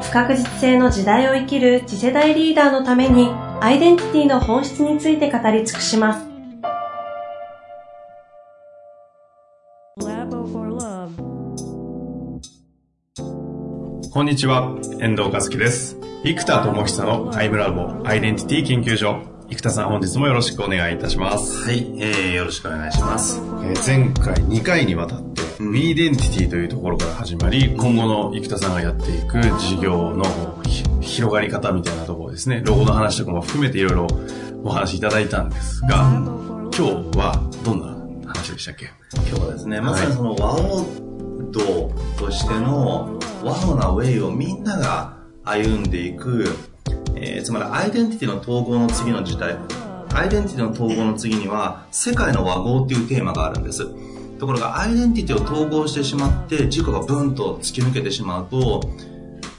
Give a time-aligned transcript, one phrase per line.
[0.00, 3.28] 不確実性の時代を生きる次世代リーダーのために
[3.60, 6.30] アイデンティティの本質について語り尽くします。
[14.12, 15.96] こんにちは、遠藤和樹です。
[16.24, 19.22] 生田智久のアイムラボアイデンティティ研究所。
[19.50, 21.64] 生田さん本日もよろしくお願いいたします。
[21.64, 23.40] はい、えー、よろしくお願いします。
[23.62, 25.29] えー、前回2回にわたって、
[25.60, 30.24] ウィーデンティティというところから始まり、今後の生田さんがやっていく事業の
[31.02, 34.06] 広がり方みたいなところですね、ロゴの話とかも含めていろいろ
[34.64, 36.82] お話いただいたんですが、今日
[37.18, 37.88] はどんな
[38.26, 38.88] 話でしたっけ？
[39.12, 40.86] 今日はですね、まさにその和王
[41.52, 46.46] 道としての和のなウェイをみんなが歩んでいく、
[47.16, 49.58] えー、つまりアイデンティティの統合の次の時代、
[50.14, 53.86] アイデンティティの統合の次には世界の和合っていうテーマがあるんです。
[54.40, 58.80] ところがアイデンティティを統合してしまって事故がブンと突き抜けてしまうと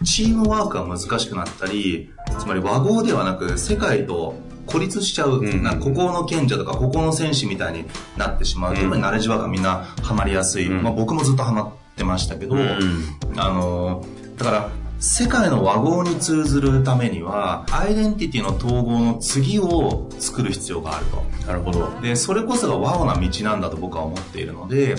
[0.04, 4.34] チームワークが難しくなったりつまり和合ではなく世界と
[4.66, 7.86] 孤立しちゃう、うん、なここの賢者とかここの戦士みたいに
[8.18, 12.80] なってしまう、うん、特にナレッジワークがみんなハマりやすい、うん、まあ、僕もずっとハマってましたけど、うん、
[13.38, 14.04] あの
[14.38, 14.70] だから
[15.04, 21.24] 世界の和合に通ずるためにはアイデンティティの統合の次を作る必要があると。
[21.48, 21.90] なるほど。
[22.02, 24.96] でそれこそが和合な道なんだと僕は思っているので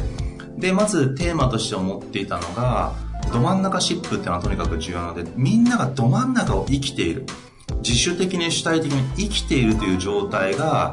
[0.59, 2.95] でまずテーマとして思っていたのが
[3.33, 7.25] ど真ん中シップっていうのはとにかく重要なのでみんながど真ん中を生きている。
[7.85, 10.91] 自主的に主体的に生きているという状態が、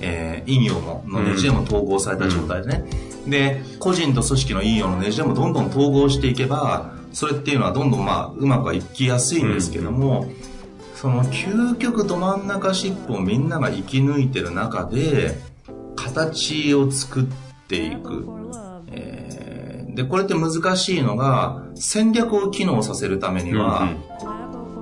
[0.00, 2.84] えー、陰陽ののネジでも統合された状態でね、
[3.24, 3.30] うん。
[3.30, 10.36] で、個人と組織のいいようなネジでもどんどん統合していけば、それっていうのはどんどんまあ、うまくはいきやすいんですけども、うん、
[10.94, 15.38] その究極ど真ん中尻尾をみんなが生き抜いてる中で、
[15.96, 17.24] 形を作っ
[17.68, 18.26] ていく。
[18.92, 23.88] えー、で、これって難しいのが、戦略を機能させるためには、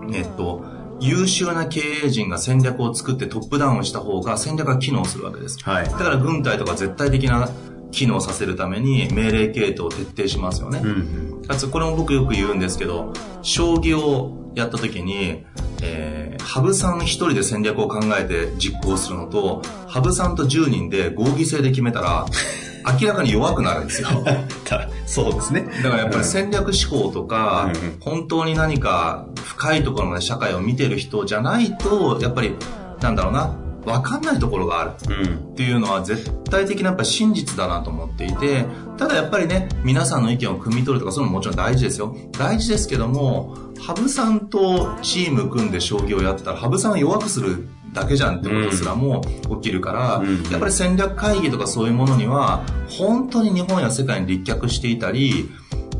[0.02, 0.64] うん、えっと、
[0.98, 5.58] 優秀な経営陣が戦略を作ってトップダウンした方が戦略が機能するわけです。
[5.62, 7.48] はい、だから軍隊とか絶対的な
[7.92, 10.80] 機能させるために命令系統を徹底しますよね。
[10.82, 11.33] うんかつ、
[11.70, 13.12] これも僕よく言うんですけど、
[13.42, 15.44] 将棋をやった時に、
[15.82, 22.26] えー、羽生さん一人で戦略を考えて実行するのと、羽生さんと10人で合議制で決めたら、
[23.00, 24.08] 明らかに弱くなるんですよ。
[25.06, 25.66] そうですね。
[25.82, 32.54] だからやっぱり戦略思考とか、うん、本当に何か深いところまで社会を見てる人じゃないと、やっぱり、
[33.00, 34.92] なんだろうな、分かんないところがある。
[34.94, 42.16] っていうのは絶対的なやっぱ真実だなと思っていてただやっぱりね皆さんの意見を汲み取るとかそういうのももちろん大事ですよ。
[42.32, 49.22] 大事ですけども羽生さんとチーム組んで将棋をやったら羽生さんを弱くするだけじゃんってことすらも
[49.62, 55.48] 起きるから、うん、やっぱり戦略会議とかそういうものには本当に日本や世界に立脚していたり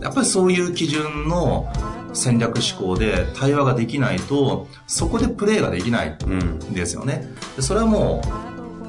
[0.01, 1.73] やっぱりそういう基準の
[2.15, 8.23] 戦略思考で対話ができないとそこでプレーができないんですよね、うん、それはも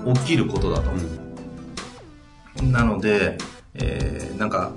[0.06, 0.92] う起きることだと、
[2.62, 3.38] うん、なので、
[3.74, 4.72] えー、なんか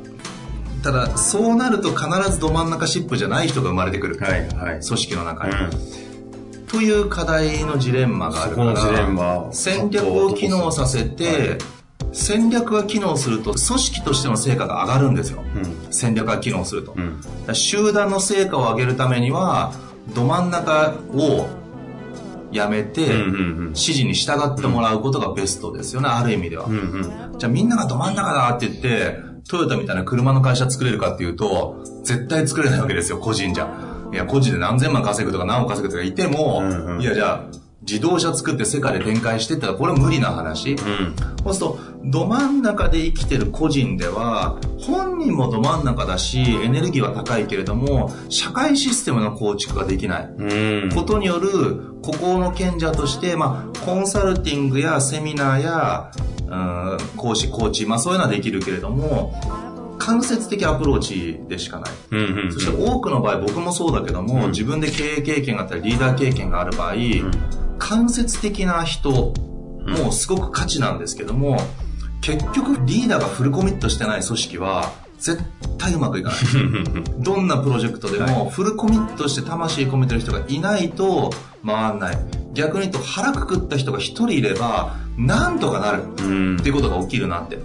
[0.83, 11.78] ただそうなると必ずど真ん中シップじゃない人が生まれてくる、はいはい、組織の中に、うん、という課題のジレンマがあるから戦略を機能させて、はい
[12.13, 19.73] 戦略が機能すると組織としての成果が上がるんですよ、うん、戦略が機能すると、うん、集団の成果を上げるためには
[20.15, 21.49] ど真ん中を
[22.51, 26.65] やめて、指示に従ってもらうことがベストですよね、ある意味では。
[26.65, 26.79] うん
[27.33, 33.69] うん、じゃあみんながど真ん中だって言って、トヨタみたいな車の会社作れるかっていうと、絶対作れないわけですよ、個人じゃ。
[34.13, 40.77] いや、個人で何千万稼ぐとか何億稼ぐとかいても、うんうん、いや、じゃあ、自動車作って世界で展開してったらこれは無理な話、うん、
[41.43, 51.49] そうするとど真ん中で生きてる個人では本人もど真ん中だしエネルギーは高いけれども社会システムの構築ができない、うん、ことによる
[52.03, 56.13] 孤高の賢者として、まあ、コンサルティングやセミナーや、
[56.47, 59.35] うん、講師コーチ、まあ、そういうのはできるけれども
[59.99, 67.31] 間接的アプローチでしかない、うんうんうん、そして多くの場合僕もそうだけども、うん、自分で経営経験があったりリーダー経験がある場合、うん
[67.79, 69.33] 間接的な人
[69.87, 71.59] もすごく価値なんですけども、
[72.21, 75.43] 結局リーダーがフルコミットしてない組織は絶
[75.79, 76.39] 対うまくいかない。
[77.19, 81.33] どんなプロジェクトでも、フルコミットして魂込めてる人がいないと
[81.65, 82.19] 回んない。
[82.55, 87.59] 逆に言うと腹くくった人が一人いれば、なんとかなるっていうことが起きるなって。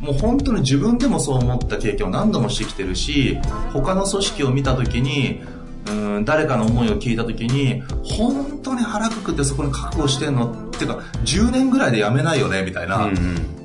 [0.00, 3.38] もう本当に自分でもそう思った経験を何度もしてきてるし、
[3.72, 5.40] 他の組織を見た時に、
[5.88, 10.50] うん誰かの思いを聞いた時に本当に腹くくってそこに覚悟してんの？
[10.50, 12.64] っていうか10年ぐらいでやめないよね？
[12.64, 13.16] みたいな、うん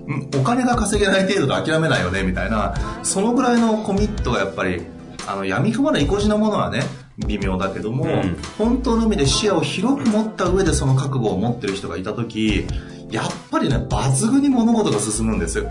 [0.08, 2.24] うん、お金が稼げない程度で諦めないよね？
[2.24, 2.76] みたいな。
[3.04, 4.82] そのぐらいのコミットがやっぱり
[5.28, 6.82] あの闇雲の意固地なものはね
[7.18, 12.66] 微妙だけども、うん、本当の意味で視野を広く持った上でその覚悟を持ってる人がいた時
[13.12, 15.64] やっぱりね抜群に物事が進むんですっ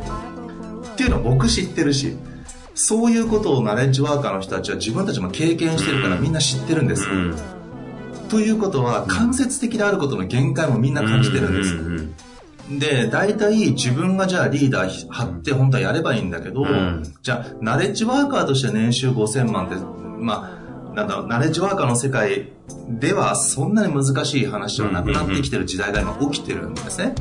[0.96, 2.16] ていうのは僕知ってるし
[2.80, 7.04] そういうことをナレッジワーカーの人たちは自分たちも経験してるからみんな知ってるんです。
[7.08, 7.36] うん
[8.30, 12.78] ということは間接的であることの限界もみんな感じてるんです。
[12.78, 19.74] で、大体自分がじゃあリーダー張って本当はやればいいんだけど、うん、じゃあナレッジワーカーとして年収5000万って、
[20.20, 20.56] ま
[20.92, 22.52] あ、なんだろう、ナレッジワーカーの世界
[22.88, 27.16] ではそんなに難しい話ではなくなってきてる時代が今起きてるんですね。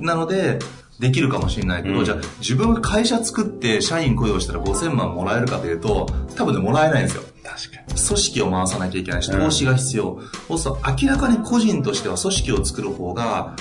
[0.00, 0.58] なので、
[0.98, 6.06] できるかもしれないけど、うん、じゃあ自分が会社作って社員雇用したら5000万もらえるかというと、
[6.36, 7.22] 多分ね、もらえないんですよ。
[7.42, 8.00] 確かに。
[8.00, 10.12] 組織を回さなきゃいけないし、投資が必要。
[10.12, 13.56] うん、そうすると明らかに個人としては組織を作る方が、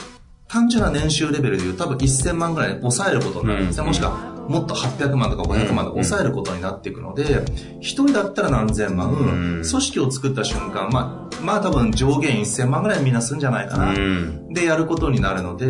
[0.47, 3.81] 単純な年収レベルでいう多分1000万ぐらい抑えることになるんですね。
[3.81, 7.44] うん、もしくはもっと800万とか500万で抑えることになっていくので、
[7.80, 13.94] 一、人だったら何千万、組織を作った瞬間、まあ、まあ多分上限1000万ぐらいみんなするんじゃないかな。
[14.50, 15.65] でやることになるので、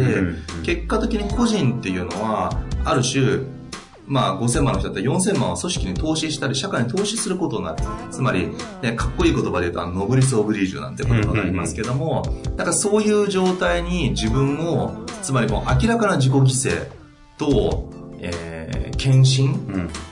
[0.63, 3.45] 結果的に個人っていうのは、ある種、
[4.07, 7.83] まあ、5000万の人だったら4000万は組織に投資したり、社会に投資することになる。
[8.09, 8.49] つまり、
[8.81, 12.23] ね、かっこいい言葉で言うと、ノブリス・オブリージュなんて言葉がありますけども、
[12.57, 16.87] だからそういう状態に自分を、つまりもう明らかな自己犠牲
[17.37, 17.90] と、えー、
[19.01, 19.55] 献身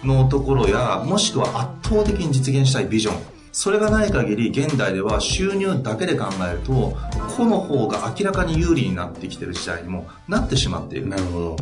[0.04, 3.22] のところや、もしくは圧倒的に実現したいビジョン。
[3.52, 6.96] それがない限り現代では収入だけで考えると
[7.36, 11.08] 個の方が明らかに有利になってきてる時代にもなってしまっている。
[11.08, 11.56] なるほど。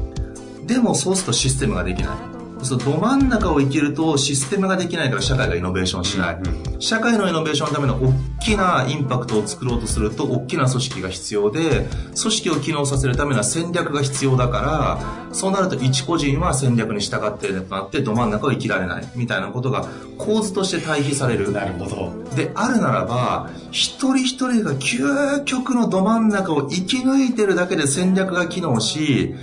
[0.66, 2.18] でもそうするとシステムができない
[2.64, 19.88] そのど真ん中を生きるとシステムができないから社会がイノベーションしない、うん、社会のイノベーションのための大きなインパクトを作ろうとすると大きな組織が必要で組織を機能させるための戦略が必要だからそうなると一個人は戦略に従ってとなってど真ん中を生きられないみたいなことが
[20.18, 21.52] 構図として対比される。
[21.52, 22.36] なるほど。
[22.36, 29.36] であるならば一人一人が究極のど真ん中を生き抜いてるだけで戦略が機能し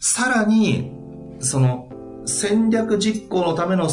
[0.00, 0.92] さらに
[1.40, 1.88] その
[2.26, 3.88] 戦略実行のための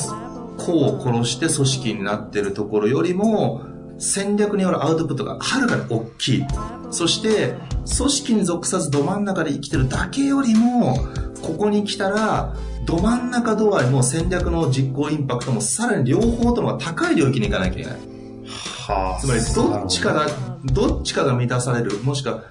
[0.58, 3.62] 子を殺して組織になってるところよりも
[4.00, 6.46] 戦略によるアウトプットがはるかに大きい。
[6.92, 7.56] そして
[7.98, 10.98] 組織に属さずど真ん中で生きてるだけよりも
[11.42, 18.00] ここに来たらど真ん中度合いも戦略の実行インパクトもさらに両方とも高い領域に行かなきゃいけない。
[18.88, 20.28] はあ、つまりどっちかが、
[20.64, 22.44] どっちかが満たされる、もしくは、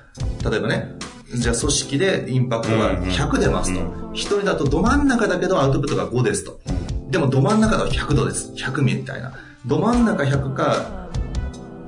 [0.45, 0.96] 例えばね、
[1.35, 4.11] じゃあ組織でインパクトが100出ますと。
[4.13, 6.61] 一、人だとど真ん中だけどアウトプットが5ですと。
[7.11, 8.53] でもど真ん中だと100度です。
[8.55, 9.33] 100みたいな。
[9.67, 11.09] ど真ん中100か、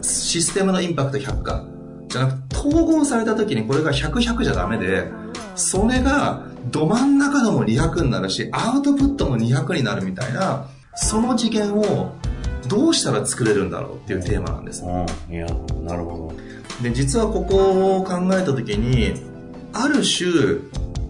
[0.02, 1.64] システムのインパクト100か。
[2.08, 5.11] じゃなくて、統合された時にこれが100、100じゃダメで、
[5.55, 12.12] それがど真ん中でも200になるし、アウトプットも200になるみたいな、その次元を
[12.67, 14.84] どうしたら作れるんだろうっていうテーマなんです。
[14.84, 15.46] うん、いや、
[15.84, 16.82] なるほど。
[16.82, 19.28] で、実はここを考えた時に、
[19.82, 20.61] ある種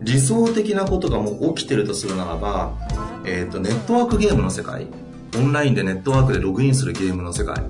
[0.03, 2.75] 理想的なことがもう起きてるとするならば、
[3.25, 4.87] えっ、ー、とネットワークゲームの世界。
[5.37, 7.63] オンラインでネットワークでログインするゲームの世界。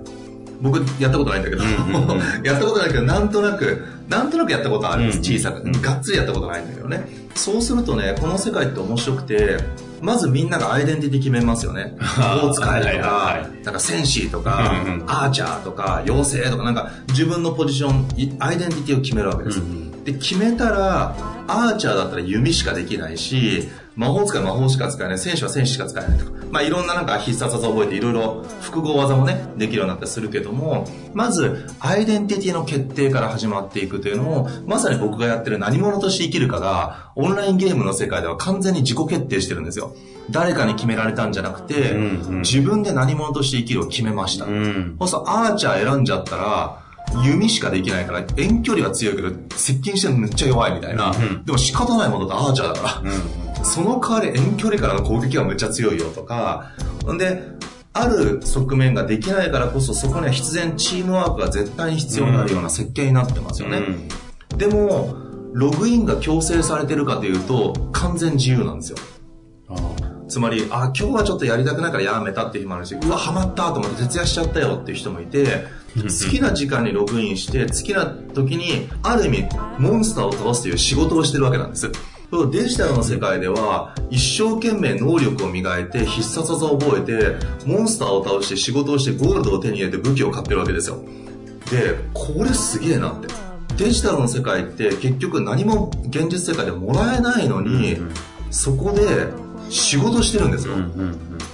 [0.60, 1.62] 僕やったことないんだけど、
[2.44, 5.04] やったことないけどなんとなくなんとなくやったことある。
[5.04, 7.08] んです、小さく、がっつりやったことないんだけどね。
[7.34, 9.58] そうするとねこの世界って面白くて
[10.00, 11.96] まずみんながアイデンティティ決めますよね。
[12.18, 14.72] 大使えとか、なんか戦士とか、
[15.06, 19.60] アーチャーとか、妖精とか、なんか自分のポジション、アイデンティティを決めるわけです。
[20.12, 21.14] で、決めたら、
[21.46, 39.94] アーチャーだったら弓しかできないし、魔法使い魔法しか使えない、戦士は戦士しか使えないとか、まあいろんななんか必殺技を覚えていろいろ複合技もね、できるようになったりするけども、まず、アイデンティティの決定から始まっていくというのを、まさに僕がやってる何者として生きるかが、オンラインゲームの世界では完全に自己決定してるんですよ。
[40.30, 44.46] 誰かに決められたんじゃなくて、うんうん、自分で何者として生きるを決めました。
[44.46, 46.87] うん、そうアーチャー選んじゃったら、
[47.24, 51.10] 弓しかできないから、遠距離は強いけど、接近してめっちゃ弱いみたいな。
[51.10, 53.10] うん、でも仕方ないものだアーチャーだから。
[53.10, 56.72] うん、その代わり遠距離からの攻撃はめっちゃ強いよとか。
[57.12, 57.42] んで、
[57.92, 63.78] ある側面ができないからこそ、そこには必然チームワークが絶対に必要になるような設計になってますよね。
[64.50, 65.16] うん、でも、
[65.52, 68.98] ログインが強制されてるかというと、完全自由なんですよ。
[70.28, 75.64] つまり、あ、今日はちょっとやりたくないからやめたっていう日もあるし、うわ、ハマったと思って徹夜しちゃったよっていう人もいて、
[75.96, 81.90] 好きな時間にログインして、好きな時に、ある意味、モンスターを倒すという仕事をしてるわけなんです。
[82.52, 91.02] デジタルの世界では、一生懸命能力を磨いて、必殺技を覚えて、モンスターを倒して仕事をしてゴールドを手に入れて武器を買ってるわけですよ。
[91.70, 93.28] で、これすげえなって。
[93.76, 97.96] デジタルの世界って結局何も現実世界でもらえないのに、
[98.50, 99.28] そこで
[99.70, 100.74] 仕事してるんですよ。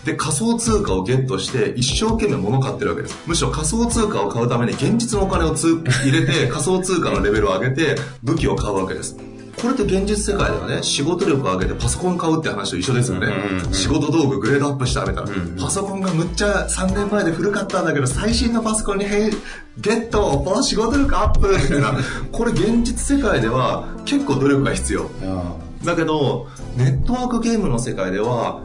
[0.05, 3.19] で、仮想通貨をゲットして一生懸命物買ってるわけです。
[3.27, 9.17] むしろ仮想通貨を買うために現実のお金を入れて 仮想通貨のレベルを上げて武器を買うわけです。
[9.61, 13.29] これって現実世界ではね、仕事力を上げてパソコン買うって話と一緒ですよね。
[13.29, 19.07] うんうん、仕事道具グレードアップしてあげたら、うんうん、パソコンがむっちゃ3年前で古かったんだけど、最新のパソコンに
[19.79, 21.95] ゲットこの仕事力アップみたいな。
[22.33, 25.09] これ現実世界では結構努力が必要。
[25.85, 28.63] だけど、ネットワークゲームの世界では、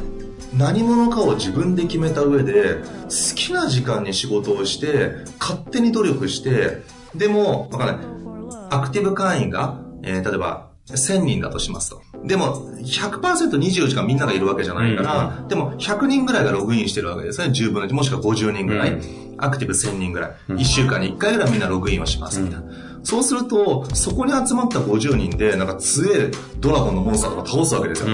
[0.57, 6.83] 何者かを自分で決めた上で、好きな時間に仕事をして、勝手に努力して、
[7.15, 7.97] でも、わかんない。
[8.71, 12.01] アクティブ会員が、えー、例えば、1000人だとしますと。
[12.23, 17.53] でも、100%24 時間みんながいるわけじゃないから、うん、でも100人ぐらいがログインしてるわけですね。
[17.53, 18.93] 10分の1、もしくは50人ぐらい。
[18.93, 20.31] うん、アクティブ1000人ぐらい。
[20.49, 22.65] うん、1週間に1回ぐらいみんなログインはします、みたいな。
[23.03, 28.07] そうすると、そこに集まった50人で、なんか強いドラゴンのモンスターとか倒すわけですよ。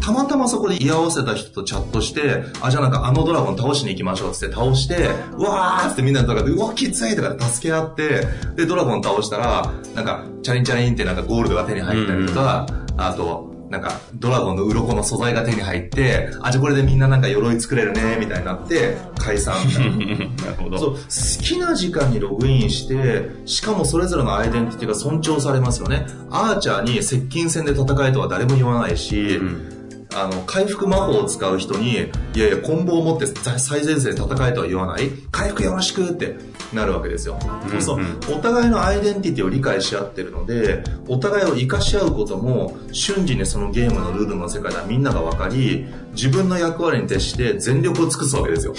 [0.00, 8.26] たまたまそこで居合わせた人とチャットして、あ、じゃあなんかあのドラゴン倒しに行きましょうって倒して、うわーってみんなとかで、うわ、きついとかで助け合って、
[8.56, 19.96] で、ドラゴン倒したら、なんか、チャリンチャリンってなんかゴールドが手に入ったりとか、あと、なんか、ドラゴンの鱗の素材が手に入って、あ、じゃあこれでみんななんか鎧作れるね、みたいになって、解散みたいな。
[20.46, 20.78] なるほど。
[20.78, 26.06] そう、好きな時間にログインして、しかもそれぞれのアイデンティティが尊重されますよね。
[26.30, 29.73] アーチャーに接近戦で戦えとは誰も言わないし、うん
[30.14, 31.96] あの、回復魔法を使う人に、い
[32.38, 35.10] やいや、コンボを持って最前線で戦えとは言わない。
[35.30, 36.36] 回復よろしくって
[36.72, 37.38] なるわけですよ。
[37.70, 38.00] そうそう。
[38.32, 48.74] お互いのアイデンティティを理解し合ってるので、お互いを活かし合うことも、瞬時にそのゲームのルールの世界ではみんなが分かり、自分の役割に徹して全力を尽くすわけですよ。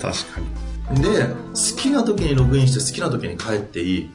[0.00, 1.02] 確かに。
[1.02, 4.10] で、好きな時にログインして好きな時に帰っていい。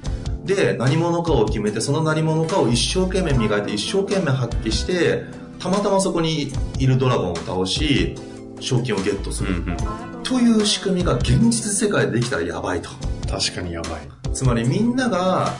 [0.46, 5.26] で、何者かを決めて、その何者かを一生懸命磨いて、一生懸命発揮して、
[5.60, 8.16] たまたまそこにいるドラゴンを倒し、
[8.60, 9.62] 賞金をゲットする。
[9.62, 9.70] うん
[10.18, 12.90] うん、という仕組みが現実世界でできたらやばいと。
[13.30, 14.34] 確かにやばい。
[14.34, 15.54] つまりみんなが、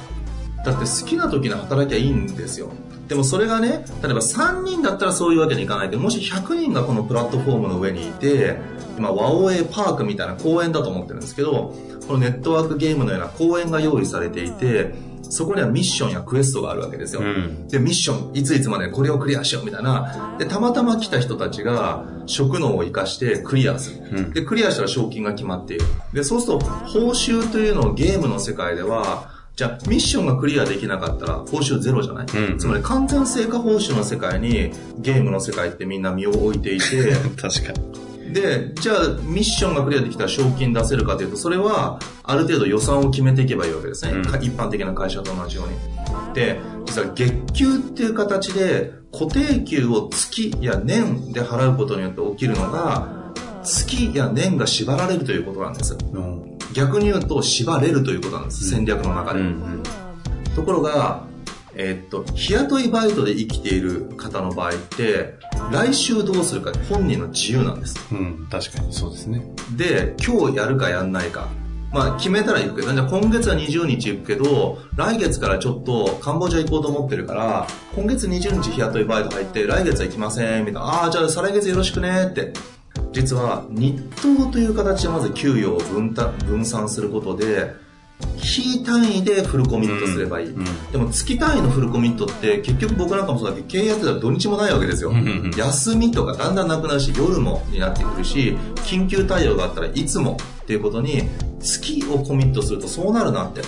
[0.66, 2.72] だって好きな時に働きゃいいんですよ。
[3.08, 8.58] でもそれがね、例えば3人だったらそういうわけにいかないけど、もし100人がこのプラットフォームの上にいて、
[8.98, 11.74] 今、ワオエパークみたいな公園だと思ってるんですけど、
[12.08, 14.94] このネットワークゲームのような公園が用意されていて、
[15.30, 17.22] そこにはミッションやクエストがあるわけですよ。
[17.22, 20.36] うん、で、ミッション、いついつまでこれをクリアしようみたいな。
[20.40, 24.08] で、たまたま来た人たちが職能を活かしてクリアする。
[24.12, 25.86] うん、で、クリアしたら賞金が決まっている。
[26.14, 38.34] で、そうすると、報酬というのをゲームの世界では、じゃあ、ミッションがクリアできなかったら、報酬ゼロじゃない、うん、つまり、完全成果報酬の世界に、ゲームの世界ってみんな身を置いていて、 確かに。
[38.34, 44.12] で、じゃあミッションがクリアできたら賞金出せるかというと、それはある程度予算を決めていけばいいわけですね。
[44.12, 46.34] うん、一般的な会社と同じように。
[46.36, 53.08] で、実は月給っていう形で固定給を月や年で払うことによって起きるのが、
[53.64, 55.98] 月や年が縛られるということなんです。
[56.14, 58.70] うん、逆に言うと縛れるということなんです。
[58.70, 59.42] 戦略の中で。
[60.56, 61.26] ところが、
[61.76, 65.36] えー、っと、日雇いバイトで生きている方の場合って、
[65.72, 68.00] 来週どうするか本人の自由なんです。
[68.12, 69.44] うん、確かにそうですね。
[69.76, 71.48] で、今日やるかやんないか。
[71.94, 80.82] まあ、決めたら行くけど、じゃあ今月は20日行くけど、来月からちょっとカンボジア行こうと思ってるから、今月20日日雇いバイト入って、来月は行きません、みたいな。
[80.82, 82.54] ああ、じゃあ再来月よろしくね、って。
[83.12, 87.74] 実は、日当という形でまず給与を分分散することで、
[88.38, 95.14] 日単位でフルコミットすればいい、うんうん、でも月単位のフルコミットって結局僕なんかもそうだけど経営やってたら土日もないわけですよ、
[95.56, 101.24] 休みとかだんだんなくなるし夜もになってくるし緊急対応があったらいつもっていうことに
[101.60, 103.62] 月をコミットするとそうなるなって。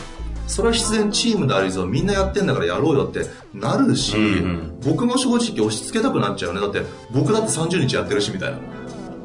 [0.48, 3.22] それは必然チームである以上みんなやってんだからやろうよって
[3.54, 6.60] なるし、うんうん、僕も正直押し付けたくなっちゃうね。
[6.60, 6.82] だって
[7.12, 8.58] 僕だって30日やってるしみたいな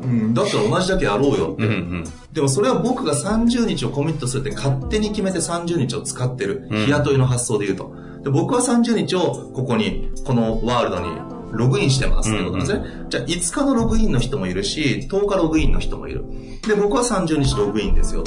[0.05, 1.67] うん、だったら同じだけやろうよって。
[1.67, 6.69] うんうん、でもそれは僕が30日をコミットするって勝手に決めて30日を使ってる。
[6.71, 7.95] 日雇いの発想で言うと。
[8.23, 11.09] で僕は30日をここに、このワールドに
[11.53, 12.85] ログインしてますってことなんですね。
[12.85, 16.25] うんうん、じゃあ5日のログインの人もいるし、10日ログインの人もいる。
[16.67, 18.25] で、僕は30日ログインですよ。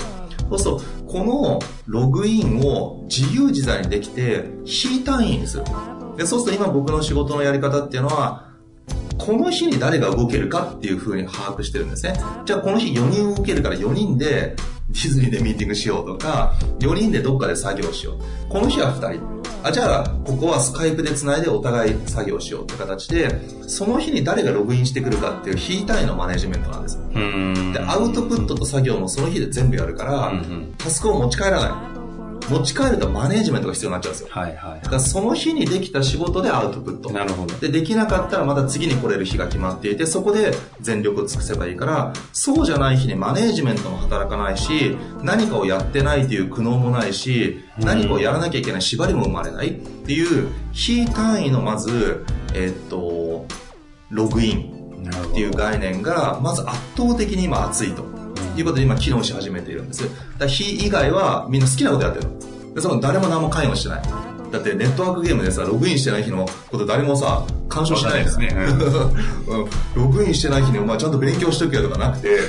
[0.49, 5.63] そうすると、このログインを自由自在にできて、非単位にする。
[6.15, 8.46] で、そうすると今僕の仕事のやり方っていうのは、
[9.17, 12.13] この日に誰が動けるかっていう風に把握してるんですね。
[12.45, 14.55] じゃあこの日4人動けるから4人で
[14.89, 18.15] ディズニーでミーティングしようとか、4人でどっかで作業しよう。
[18.49, 19.21] この日は2人。
[19.63, 26.97] あ、じゃあ、ここはスカイプで繋いでお互い作業しようって形で、その日に誰がログインしてくるかっていう日単位のマネジメントなんです。
[27.73, 30.31] で、アウトプットと作業もその日で全部やるから、
[30.77, 31.96] タスクを持ち帰らない。
[32.49, 34.27] 持ち帰るとマネージメントが必要になっちゃうんですよ。
[34.31, 34.81] はいはい。
[34.81, 37.11] だからその日にできた仕事でアウトプット。
[37.11, 37.55] なるほど。
[37.55, 49.73] で、できなかったらまた次に来れる日が決まっていて、そこで全力を尽くせばいいから、そうじゃない日にマネージメントも働かないし、何かをやってないという苦悩もないし、何かをやらなきゃいけない縛りも生まれないっ
[50.05, 53.45] ていう、日単位のまず、えー、っと、
[54.09, 54.77] ログイン
[55.31, 58.16] っていう概念が、まず圧倒的に今熱いと。
[58.61, 60.03] いうことで今機能し始めているんです。
[60.37, 62.29] だ非以外はみんな好きなことやってる
[62.75, 64.01] でその誰も何も関与してない。
[64.51, 68.55] だってネットワークゲームでさ、ログインしてない日のこと誰もさ、干渉しないですね。
[69.95, 72.39] ログインしてない日にお前ちゃんと勉強しとけよとかなくて、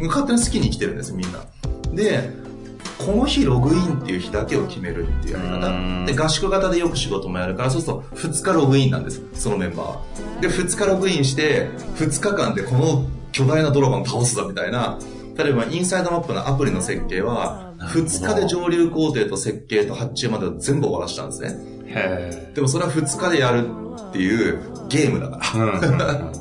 [0.00, 1.40] うん、勝手に好きに生きてるんです、みんな。
[1.92, 2.30] で、
[3.04, 6.06] この日ログインっていう日だけを決めるっていうやり方。
[6.06, 10.00] で、合宿型でよく仕事もやるから、そうすると2日ログインなんです、そのメンバーは。
[10.40, 14.98] で、2日ログインして、2日間でこの巨大なドラゴン倒すぞみたいな、
[15.36, 22.52] 例えばインサイドマップのアプリの設計は、2日で上流工程と設計と発注までを全部終わらせたんですね。
[22.54, 23.66] でもそれは2日でやる
[24.08, 24.58] っていう
[24.88, 25.80] ゲームだから。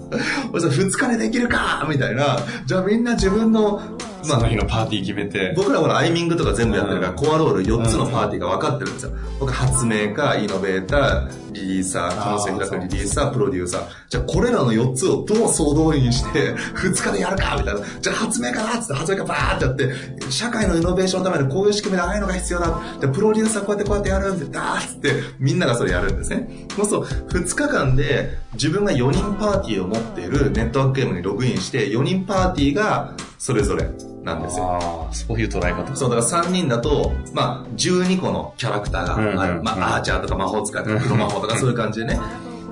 [0.52, 2.38] 2日でできるかみたいな。
[2.66, 5.54] じゃあみんな自分のまあ、その日のパーティー決めて。
[5.56, 9.12] 僕らほら、アイミングとか全部やってるから、コアロール4つのパーティーが分かってるんですよ。
[9.40, 13.82] 僕、発明家、イノベーター、リリーサー、可能性開くリリーサー、プロデューサー。
[14.10, 17.82] じゃあ、これらの4つをどう総動員して、2日でやるかみたいな。
[18.00, 22.80] じゃあ、発明家だっつって発明家バーってやって、社会のイノベーションのためにこういう仕組みでああいうのが必要だ。
[23.00, 26.68] で、プロデューサーこうやってこうやってやるんで、ダーっつって、みんながそれやるんですね。
[26.76, 33.90] そうすると、2日間で自分が4人パーティーを持っているネットワークゲームにログインして、4人パーティーがそれぞれ
[34.24, 34.66] なんですよ。
[34.66, 35.96] ああ、そういう捉え方。
[35.96, 39.54] そう、だから3人だと、まあ、12個のキャラクターがある。
[39.54, 42.20] うんうん、まあ、アーチャーとか魔法使いとか黒魔法とかそういう感じでね。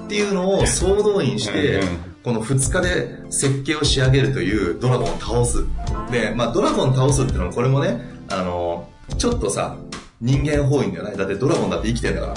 [0.06, 1.82] っていうのを総動員して、
[2.24, 5.66] この2日で設計を仕上げるというドラゴンを倒す。
[6.12, 9.76] で、まあ、ドラゴン倒すっていうのはこれもね、あの、ちょっとさ、
[10.22, 12.34] 人間本位じゃないだってドラゴンだって生きてんだから。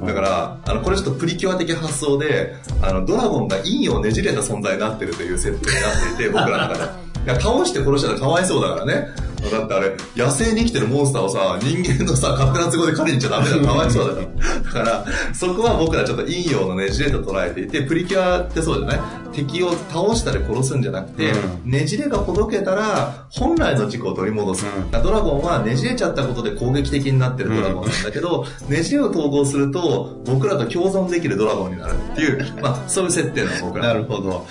[0.00, 7.08] うん、だから、あの、これちょっとプリキュア的発想で、あの、ドラゴンが陰をねじれた存在になってるという設定になっていて、僕らの中で。
[7.40, 9.08] 倒して殺したらかわいそうだからね。
[9.50, 14.60] だってあれ、野生に生きてるモンスターをさ、人間のさ、勝手な都合で狩りに行っちゃダメだかわいそうだから。
[14.62, 19.00] だから、そこは僕らちょっと陰陽のねじれと捉えていて、プリキュアってそうじゃない？
[19.32, 33.86] 敵を倒したり殺すんじゃなくて、うん、ねじれがほどけたら、本来の軸を取り戻す、うん、ドラゴンはねじれちゃったことで攻撃的になってるドラゴンなんだけど、うん、ねじれを統合すると、僕らと共存できるドラゴンになるっていう、まあ、そういう設定なの、僕ら。
[33.88, 34.46] なるほど。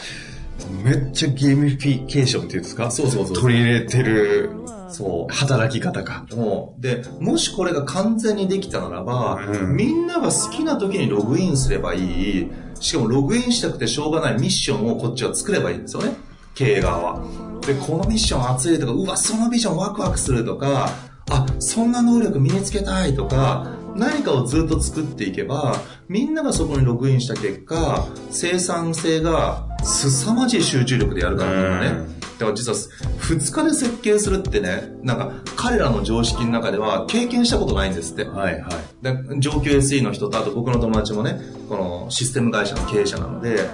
[0.83, 2.89] めっちゃゲーミフィケーションっていうんですか？
[2.89, 3.35] そうそうそう。
[3.35, 4.49] 取り入れてる、
[4.89, 6.25] そう、働き方か。
[6.35, 12.51] もう、で、もしこれが完全にできたならば、うん、みんなが好きな時にログインすればいい。
[12.79, 16.13] しかもログインしたくてしょうがないミッションをこっちは作ればいいんですよね。
[16.53, 17.23] 経営側は。
[17.65, 20.89] で、このミッション熱いとか、うわ、そのビジョンワクワクするとか、
[21.29, 25.75] あ、そんな能力身につけたいとか、何かをずっと作っていけば、
[26.07, 32.16] みんながそこにログインした結果、生産性が凄まじい集中力でやるからね。
[32.37, 32.77] だから実は
[33.19, 38.25] 2日で設計するってね、なんか彼らの常識の中では経験したことないんですって。
[38.25, 38.73] はいはい。
[39.01, 43.69] で上級 SE の人とあと僕の友達もね、このシステム会社の経営者なので、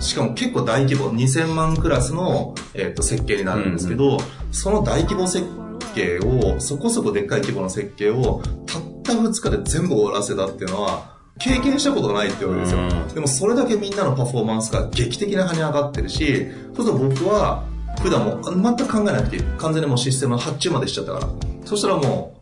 [0.00, 4.20] しかも結構大規模、2000万クラスの、えー、と設計になるんですけど、うんうん、
[4.50, 5.46] その大規模設
[5.94, 12.80] 計を、そこそこでっかい規模の設計を、たった2日で全部終わらせたっていうのは、経験したことがないってわけですよ。
[13.14, 17.64] でもそれだけみんなのパフォーマンスが劇的な跳ね上がってるし、そうすると僕は、
[18.02, 19.42] 普段も全く考えなくていい。
[19.58, 21.28] 完全にもうシステムの発注までしちゃったから。
[21.64, 22.34] そしたらも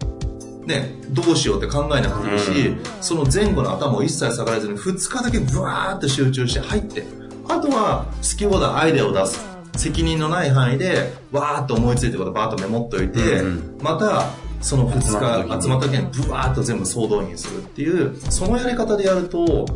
[0.65, 7.05] う、ね、どうしようって考えなくていいし、その前後の頭を一切下がらずに2日だけブワーって集中して入って、
[7.49, 9.51] あとは好き放題アイデアを出す。
[9.77, 13.43] 責任のない範囲で、わーっと思いついたことバーッとメモっといて、
[13.83, 14.27] また、
[14.61, 19.67] その2日集まった時にブワーッと全部総動員するっていう、そのやり方でやると、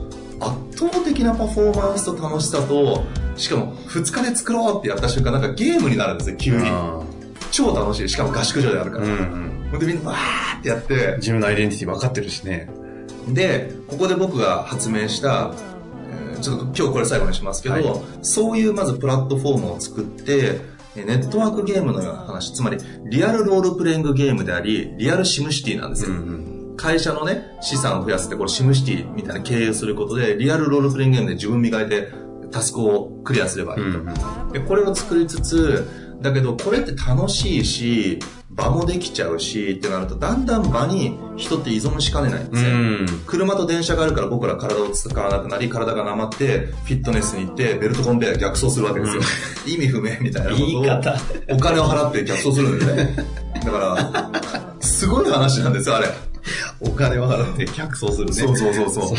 [0.40, 3.04] 圧倒的なパフォーマンスと楽しさと、
[3.36, 6.70] しかも2日で作ろうってやった瞬間、なんかゲームになるんですよ、急に。
[7.50, 8.08] 超楽しい。
[8.08, 9.04] しかも合宿所であるから。
[9.04, 11.14] うんうん、でみんなわーってやって。
[11.18, 12.68] 自分のアイデンティティ分かってるしね。
[13.28, 15.52] で、ここで僕が発明した、
[16.40, 17.84] ちょっと今日これ最後にしますけど、はい、
[18.22, 20.60] そういうまずプラットフォームを作って、
[20.94, 26.10] ネットワークゲームのような話、つまりリアルロールプレイングゲームであり、リアルシムシティなんですよ。
[26.10, 32.12] うんうん、会社のね、資産を増やすって、これシムシティみたいな経営することで、リアルロールプレイングゲームで自分磨いて、
[32.50, 34.52] タスクをクリアすればいいと。
[34.52, 35.88] でこれを作りつつ、
[36.20, 38.18] だけどこれって楽しいし、
[38.50, 43.18] 場もできちゃうしってなると、だんだん場に人って依存しかねないんですね。
[43.26, 49.22] 車と電車があるから僕ら体を使わなくなり、体がなまって、フィットネスに行って、ベルトコンベヤー逆走するわけですよ。
[49.66, 53.16] うん、意味不明みたいなことを、お金を払って逆走するんですね。
[53.64, 56.33] だから、すごい話なんですよ、あれ。
[56.80, 58.32] お金を払って逆走するね。
[58.32, 59.16] そうそうそうそう。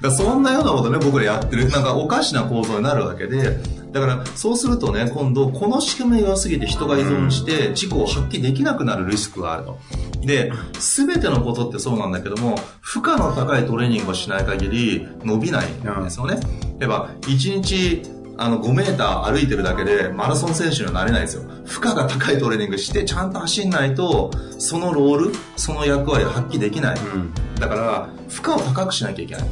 [0.00, 3.58] だそんなようなことね、僕らやってる、なんかおかしな構造になるわけで、
[3.92, 9.78] だからそうするとね、今度この仕組みが良すぎて人が依存して自己を発揮できなくなるリスクがあると。
[10.22, 16.40] で、すべてのことってそうなんだけども、負荷の高いトレーニングをしない限り伸びないんですよね。
[16.78, 18.02] 例えば、1日
[18.36, 21.42] あの、5メーター歩いてるだけでマラソン選手にはなれないですよ。
[21.66, 26.98] 負荷が高いトレーニングして、ちゃんと走んないと、そのロール、その役割を発揮できない。
[26.98, 29.48] うん、だから、負荷を高くしなきゃいけない。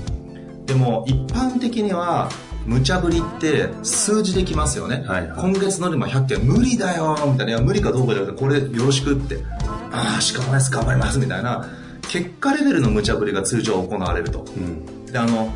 [0.67, 2.29] でも、一般的には、
[2.67, 5.05] 無茶ぶりって数字できますよね。
[5.07, 9.39] はいはい、今月のりも100件無理だよみたいな、いや無理かどうかじゃなくて、これよろしくって。
[9.93, 11.69] ああ、しかもないです、頑張りますみたいな、
[12.09, 14.45] 結果レベルの無茶ぶりが通常行われると。
[14.57, 15.53] うん、で、あの、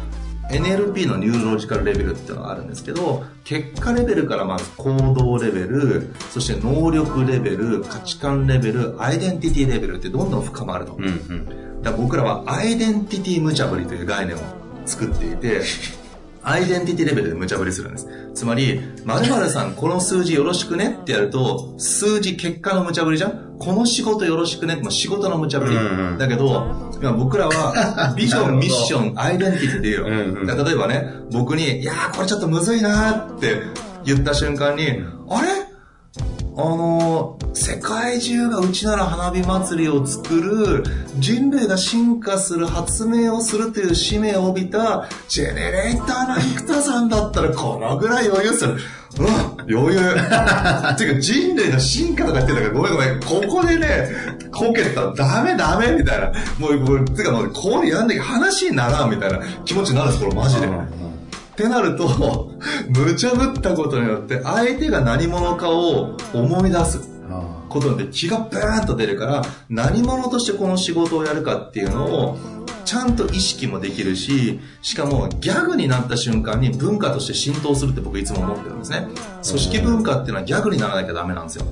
[0.50, 10.94] NLP のニューロジカルレベルっていうのがあるんですけど、結果レベルからまず行動レベル、そして能力レベル、価値観レベル、アイデンティティレベルってどんどん深まると。
[10.94, 14.38] うんうん、だ僕らはアイデンティティ無茶ぶりという概念を
[14.85, 15.62] 作っていて、
[16.48, 18.06] アイデンティティレベルで無茶ぶりするんです。
[18.32, 23.56] つまり、〇〇さんこの数字よろしくねってやると、数字結果の無茶ぶりじゃん？
[23.59, 25.74] この仕事よろしくねって仕事の無茶ぶり。
[25.74, 30.06] うんうん、だけど、今僕らは、 ビジョン、ミッション、アイデンティティで言うよ。
[30.06, 33.62] うんうん、例えばね、僕に、いやーこれちょっとむずいなーって
[34.04, 34.85] 言った瞬間に、
[35.28, 35.65] あれ？
[36.59, 40.85] あの、世界中がうちなら花火祭りを作る、
[41.19, 48.77] 人類が進化する発明をするという使命を帯びた、ジェネレーターの生田さんだったらこのぐらい余裕する。
[49.19, 49.27] うん、
[49.71, 50.01] 余裕。
[50.97, 54.09] ていうか人類の進化とか言ってたから、ごめんごめん、ここでね、
[54.51, 56.33] こけたらダメダメみたいな。
[56.59, 60.69] もう、もうてかもう、こうやんなきゃ話にならんみたいな気持ちになるんです、これマジで。
[61.57, 62.53] ってなると、
[62.95, 67.01] 無茶ぶったことによって、相手が何者かを思い出す
[67.71, 72.38] ことで気がブーンと出るから、何者としてこの仕事をやるかっていうのを、
[72.85, 79.09] ちゃんと意識もできるし、しかもギャグになった瞬間に文化として浸透するって僕いつも思ってるんですね。
[79.45, 81.64] 組織文化っていうのはギャグにならなきゃダメなんですよ。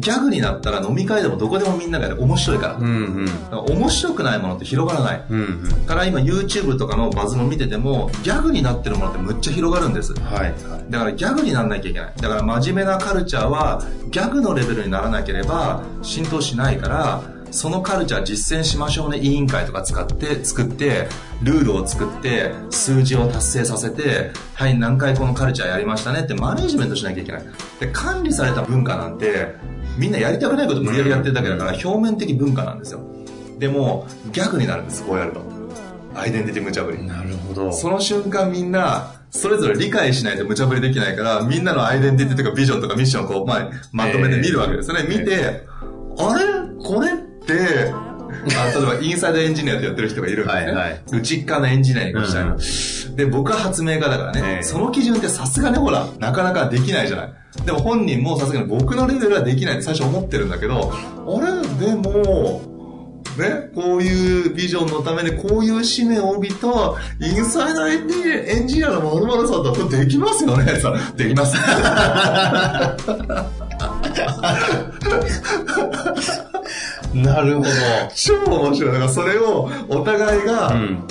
[0.00, 2.76] ギャグになったら飲み会でもどこでもみんなが面白いから。
[2.76, 5.24] うんうん、面白くないものって広がらない。
[5.30, 10.14] うんうん、から今 YouTube とかのバズも見てても、ギャグになってるものってむっちゃ広がるんです。
[10.14, 10.54] はい、はい。
[10.90, 12.12] だからギャグにならなきゃいけない。
[12.16, 21.08] だから真面目なカルチャーはギャグのレベルにならなければ浸透しないから、そのカルチャー実践しましょうね委員会とか使って作って
[21.42, 27.42] ルールを作って数字を達成させてはい何回このカルチャーやりましたねってマネジメントしなきゃいけない
[27.80, 29.54] で管理された文化なんて
[29.96, 33.00] みんなやりたくないこと無理やりやってるだけだから表面的文化なんですよ。
[33.58, 35.42] でも、ギャグになるんです、こうやると。
[36.14, 37.04] アイデンティティ無茶ぶり。
[37.04, 37.72] なるほど。
[37.72, 45.00] その瞬間みんな、それぞれ理解しないと無茶ぶりできないから、みんなのアイデンティティとかビジョンとかミッションをこう、まあ、まとめて見るわけですね。
[45.00, 45.66] えー、見て、
[46.18, 46.44] あれ？
[46.80, 47.27] これ？
[47.50, 47.54] あ
[48.74, 50.70] 例えばインサイドエンジニアってやってる人がいるんですね。
[50.70, 57.32] はいはい、内側のエンジニアリングしたいな、うん、で、僕は発明家だからね、えー、その基準ってさすがね、ほら、なかなかできないじゃない。
[57.64, 61.46] でも本人もさすがに僕のレベルはできないって最初思ってるんだけど、あれ？
[61.86, 62.60] でも、
[63.38, 66.66] ね、こういうビジョンのためにこういう使命を帯びた
[67.20, 70.64] インサイダーエンジニアのまるまるさんだとできますよね。
[71.16, 71.56] できます。
[77.22, 77.68] なるほど。
[78.14, 78.92] 超面白い。
[78.92, 81.04] だからそれをお互いが、うん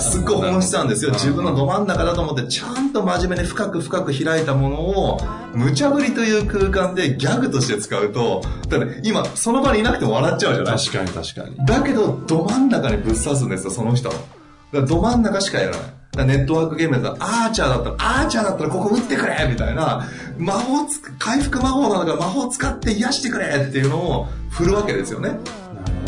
[0.00, 1.10] すっごい本質なんですよ。
[1.12, 5.20] 自分のど真ん中だと思って、ちゃんと真面目に深く深く開いたものを、
[5.52, 10.78] 無茶ぶりという空間でギャグとして使うと、だから今、その場にいなくても笑っちゃうじゃない？
[10.78, 11.66] 確かに確かに。
[11.66, 14.14] だけど、ど真ん中にぶっ刺すんですよ、その人は。
[14.14, 14.26] だか
[14.74, 15.99] らど真ん中しかやらない。
[16.16, 25.28] ネットワークゲームだったら、アーチャーだったら、アーチャーだったらここ打ってくれみたいな、魔法つ、回復魔法なのか魔法使って癒してくれっていうのを振るわけですよね。
[25.28, 25.40] なる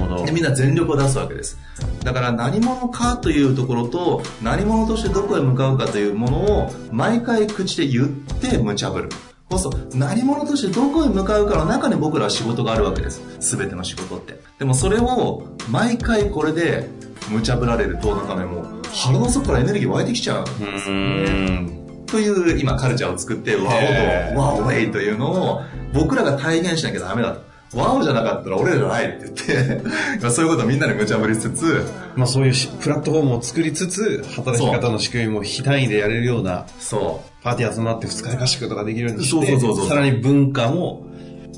[0.01, 0.27] ほど。
[0.27, 1.59] で、みんな全力を出すわけです。
[2.05, 9.09] だから何者かというところと何者としてどこへ向かうかというものを毎回口で言って無茶ぶる。
[9.51, 13.23] そうすると何者としてどこへ向かうかの中に僕らは仕事があるわけです。
[13.39, 14.41] すべての仕事って。
[14.59, 16.89] でもそれを毎回これで
[17.31, 21.83] 無茶ぶられるとなんかねもう腹の底からエネルギー湧いてきちゃうんですね。
[22.07, 25.63] という今カルチャーを作ってワオとワオウェイというのを
[25.95, 27.53] 僕らが体現しなきゃダメだと。
[27.75, 36.67] ワオじゃなかったら俺らじゃないって言って そういうことをみんなで無茶ぶりしつつ、まあそういうプラットフォームを作りつつ、働き方の仕組みも非単位でやれるような。
[36.79, 41.07] そパーティー集まって二日合宿とかできるようにして、そうそうそうそうさらに文化も、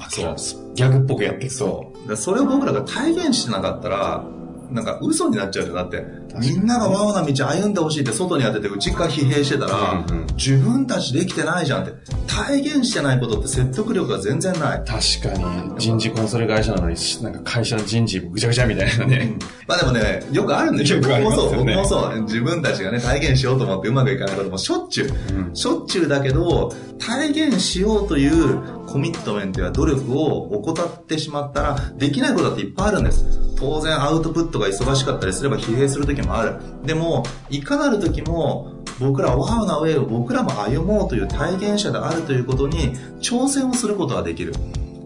[0.09, 1.51] そうギャグっぽくやって。
[1.51, 2.09] そう。
[2.09, 4.25] でそれを僕らが体現してなかったら、
[4.71, 5.77] なんか嘘になっちゃうじゃん。
[5.77, 6.05] だって、
[6.39, 11.95] みんながワオな道歩んでほしいって外に当てて内側疲弊してたら、うんうん自分たちできてないじゃんって。
[12.27, 14.85] 体現してないことって説得力が全然ない。
[14.85, 14.89] 確
[15.23, 19.39] かに、人事コンサル会社なのに、なんか会社の人事ぐちゃぐちゃみたいなね。
[19.69, 21.01] まあでもね、よくあるんですよ。
[21.01, 22.21] 僕もそう、僕もそう。
[22.23, 25.35] 自分たちがね、体現しようと思ってうまくいかないこともしょっちゅう。
[25.37, 33.25] うんしょっちゅうだけど、体現しようというコミットメントや努力を怠ってしまったら、できないことだっていっぱいあるんです。
[33.57, 36.57] 当然アウトプットが忙しかったりすれば疲弊する時もある。
[36.85, 44.55] でも、いかなる時も、僕らワウなウェイを僕らも歩もうという体現者であるということに挑戦をすることができる。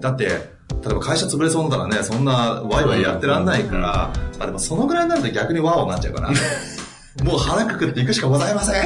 [0.00, 6.30] だって、例えば会社潰れそうだったらね、そんなワイワイやってらんないから、まあでもそのぐらいになると逆にワオになっちゃうから、
[7.24, 8.84] もう腹くくっていくしかございません。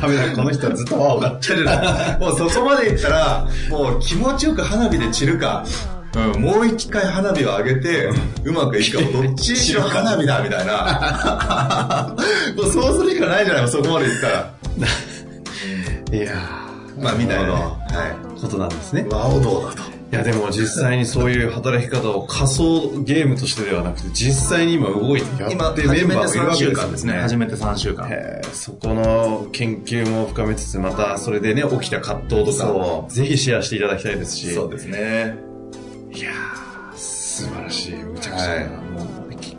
[0.00, 1.38] ダメだ、この人はずっとワオだ。
[1.46, 1.66] 違う違う
[2.20, 5.64] もうそこまでいったら、もう気持ちよく花火で散るか、
[6.16, 8.10] うん、もう一回花火を上げて、
[8.44, 12.14] うまくいくか、どっちにしろ 花火だ、みたいな。
[12.56, 14.50] もうそうするしかないじゃない、そこまでいったら。
[16.12, 17.52] いやーまあ、みたいなね。
[17.52, 17.70] は
[18.34, 19.04] ほどことなんですねい。。
[19.08, 20.00] 和王道だと。
[20.12, 27.12] いやでも実際にそういう働き方を仮想ゲームとしてではなくて実際に今動いてや今、ってメンバーがいる3わけで週間ですすね。
[27.12, 27.20] ね。
[27.20, 28.08] 初めて3週間。
[28.52, 35.49] そこの研究も深めつつまたそれでね起きた葛藤とかそぜひシェアしていただきたいですしそうですね。
[36.12, 39.56] いやー素晴らしいむちゃくちゃな、はいもうき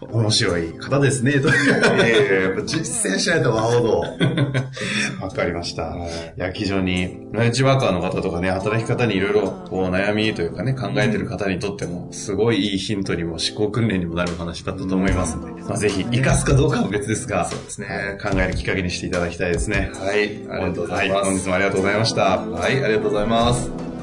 [0.00, 4.00] 面白い方ですねといやいややっぱ実践しないと和王道。
[5.20, 5.82] わかりました。
[5.82, 19.90] はいいや、非常に、ライチワーカーの方とかね、働き方にいろいろ、こう、悩みというかね、考えてる方にとっても、すごいいいヒントにも思考訓練にもなるお話だったと思いますので、まあ、ぜひ、活かすかどうかは別ですが、そうですね考えるきっかけにしていただきたいですね。
[19.94, 21.18] はい、ありがとうございます。
[21.18, 22.22] は本日もありがとうございました。
[22.38, 23.97] はい、ありがとうございます。